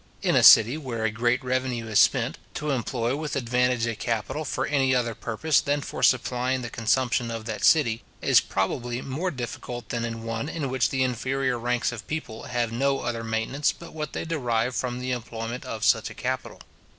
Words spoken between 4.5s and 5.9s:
any other purpose than